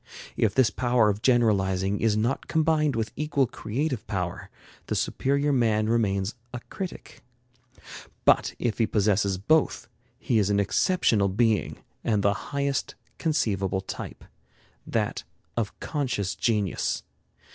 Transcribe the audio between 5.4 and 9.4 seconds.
man remains a critic. But if he possesses